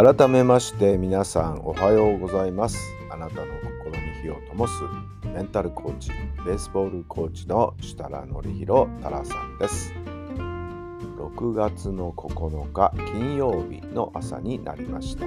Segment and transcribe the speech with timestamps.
[0.00, 2.78] 改めまして皆さんおはようございます。
[3.10, 3.46] あなたの
[3.84, 4.72] 心に火を灯す
[5.26, 6.10] メンタルコーチ
[6.46, 9.92] ベースボールコーチの設楽範弘太良さんです。
[11.16, 15.26] 6月の9日金曜日の朝になりました。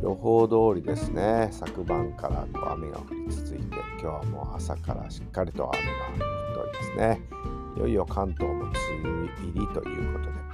[0.00, 1.48] 予報通りですね。
[1.50, 7.20] 昨晩から雨が降り続いて今日はもう朝からしっかりと雨が降っておりますね。
[7.76, 10.53] いよいよ関東も梅雨入りということで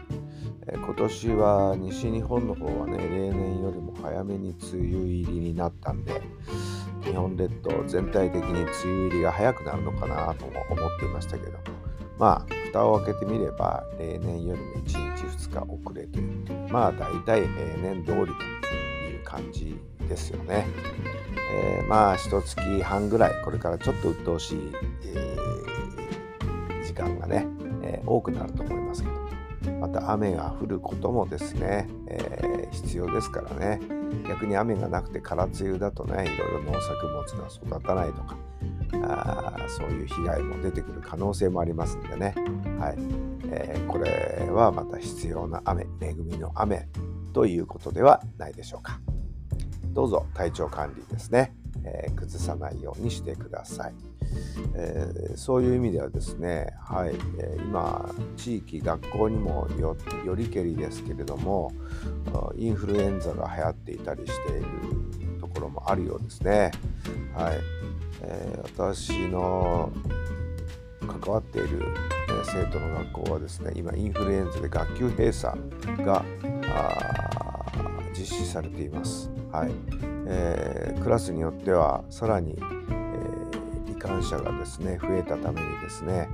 [0.67, 6.21] 今年は西日本の方はね例年よりも早めに梅雨入りになったんで
[7.03, 11.59] 日本列島全体的に梅雨入りが早くなるのかなとも思っていましたけど
[12.19, 16.21] まあ蓋を開けてみれば例年よりも1日2日遅れて
[16.71, 18.33] まあ大体平年通りと
[19.09, 20.67] いう感じですよね、
[21.55, 24.73] えー、まあ一月半ぐらいこれからちょっと鬱陶しい、
[25.07, 27.47] えー、時間がね、
[27.83, 28.80] えー、多くなると思います。
[29.81, 33.81] また雨が降ることもですね、えー、必要ですからね。
[34.29, 38.37] 逆に雨がなくて空梅雨だとねいろいろ農作物が育たないとか
[39.05, 42.35] あそういう被害も出てくる可能性もありますんでね、
[42.79, 42.99] はい。
[43.53, 46.89] えー、これはまた必要な雨恵みの雨
[47.33, 49.01] ということではないでしょうか。
[49.93, 54.10] どうぞ体調管理ですね、えー、崩さないようにしてください。
[54.75, 61.73] えー、そういう意味ではですね、はいえー、今地域学校にもよよりけりですけれども
[62.57, 64.67] インフルエンザが流行っていたりしている
[65.41, 66.71] ところもあるようですね。
[67.35, 67.59] はい
[68.23, 69.91] えー、私の
[71.01, 71.83] 関わっている、
[72.29, 75.59] え生徒の学校はですね今インフルエンザで学級閉鎖
[76.05, 76.25] が
[78.13, 79.31] 実施されています。
[79.51, 79.71] はい
[80.27, 82.57] えー、クラスによってはさらに
[84.01, 86.29] 感者がですね増えたためにですね、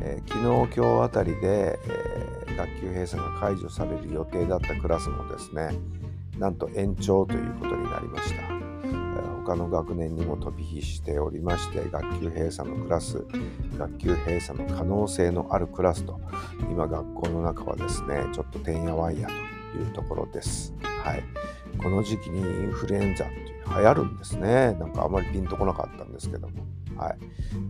[0.00, 5.70] えー、昨日今日あたりで、えー、学級閉鎖が解除される予定だったクラスもですね
[6.38, 13.24] なんと延長ということになりました、えー、他の学年にも飛び火しておりまして学級閉鎖のクラス
[13.76, 16.20] 学級閉鎖の可能性のあるクラスと
[16.70, 20.74] 今学校の中はですねちょっとてんやわんやというところです。
[20.82, 21.22] はい。
[21.78, 24.74] この時期にインフルエンザって流行るんですね。
[24.74, 26.66] なんかあまりピンとこなかったんですけども。
[26.96, 27.18] はい。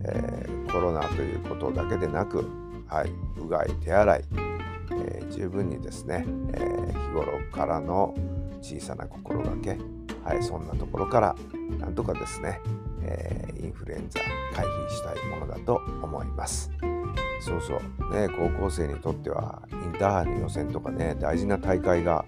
[0.05, 2.45] えー、コロナということだけでなく、
[2.87, 4.23] はい、うがい手洗い、
[4.91, 8.15] えー、十分にですね、えー、日頃からの
[8.61, 9.77] 小さな心がけ、
[10.23, 11.35] はい、そんなところから
[11.79, 12.59] なんとかですね、
[13.03, 14.19] えインフルエンザ
[14.53, 16.71] 回避したいものだと思います。
[17.41, 18.13] そうそう。
[18.13, 22.25] ね高校生にとってはインターハイの予選とかね大事な大会が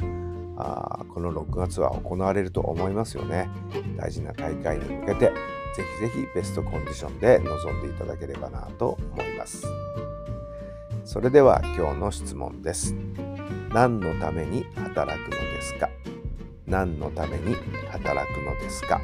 [0.62, 3.50] あこの6月は行われると思いますよね
[3.98, 5.34] 大事な大会に向けてぜ
[6.00, 9.66] ひぜひベストコンディションで臨んでいただければなと思います。
[11.06, 12.94] それでは今日の質問です。
[13.74, 15.90] 何のために働くのですか？
[16.68, 17.56] 何のために
[17.90, 19.00] 働くのですか？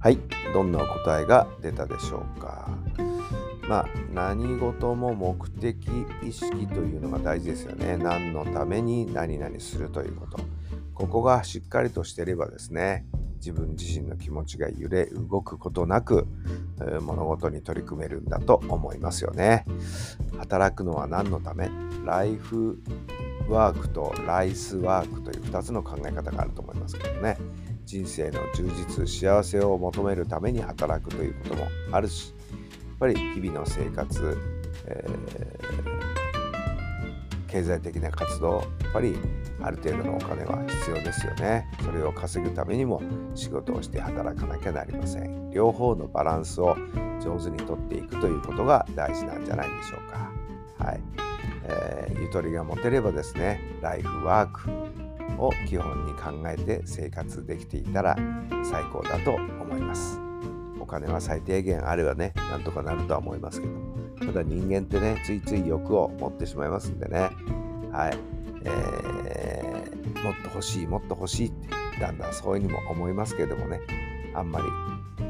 [0.00, 0.18] はい、
[0.54, 2.70] どんな答えが出たでしょうか？
[3.68, 5.88] まあ、何事も目的
[6.22, 7.96] 意識というのが大事ですよね。
[7.96, 10.38] 何のために何々するということ。
[10.94, 13.06] ここがしっかりとしていればですね、
[13.38, 16.28] 自分自身の気持ちが揺れ動くことなく
[17.02, 19.64] 物事に取り組めるんだと思いますよね。
[20.38, 21.68] 働くのは何のため？
[22.06, 22.80] ライフ
[23.48, 27.36] ワークとライスワークという2つの考え方があると思いますけどね。
[27.88, 34.36] 人生の充実幸せを求めるために働くということもあるしやっぱり日々の生活、
[34.84, 39.16] えー、経済的な活動やっぱり
[39.62, 41.66] ある程度のお金は必要ですよね。
[41.82, 43.00] それを稼ぐためにも
[43.34, 45.50] 仕事をして働かなきゃなりません。
[45.50, 46.76] 両方のバランスを
[47.22, 50.30] 上手にとっていくということが大事なんじゃないでしょうか。
[50.84, 51.00] はい、
[51.64, 54.87] えー、ゆとりが持てればですねライフワーク
[55.36, 58.16] を基本に考えて生活できていたら
[58.64, 60.20] 最高だと思います。
[60.80, 67.30] お金は最低限あればね、なんとかなるとは思いますけどただ人間ってね、ついつい欲を持ってしまいますんでね、
[67.92, 68.18] はい。
[68.64, 73.80] えー、もっと欲しい、もっと欲しいって、だんだんそういうにも思いますけれどもね
[74.34, 74.66] あんまり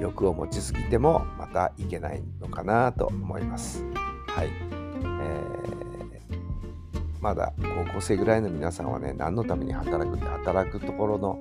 [0.00, 3.84] 欲を持ちすぎてもまたいけないのかなと思います。
[4.26, 5.87] はい、えー、
[7.20, 11.40] まだ高校生ぐらいの皆さんはね何のために働くって働くところの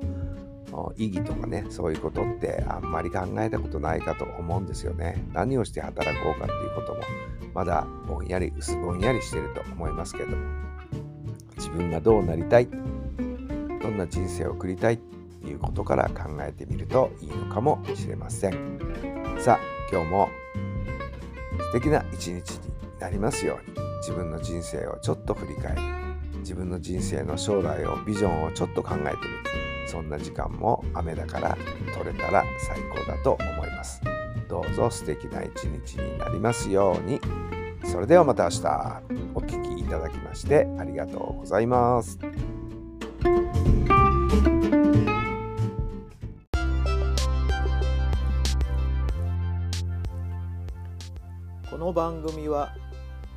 [0.97, 5.23] 意義とかねそういうことってあんまり考えたことないかと思うんですよね。
[5.33, 7.01] 何をして働こうかっていうことも
[7.53, 10.37] まだぼんやり薄ぼんやりしてると思いますけど
[11.55, 18.79] 自分がどうなりたいどんな人生を送りたいっていうことから考えてみるといいのかもしれません。
[19.39, 19.59] さあ
[19.91, 20.29] 今日も
[21.71, 22.59] 素敵な一日に
[22.99, 23.86] なりますように。
[23.97, 25.81] 自分の人生をちょっと振り返る
[26.39, 29.17] 自分の人生の将来をビジョンをちょっと考えてみる
[29.87, 31.57] そんな時間も雨だから
[31.93, 34.01] 取れたら最高だと思います
[34.47, 37.19] どうぞ素敵な一日になりますように
[37.85, 39.01] それではまた明日
[39.33, 42.19] お聴きいただきましてありがとうございます。
[51.69, 52.73] この番組は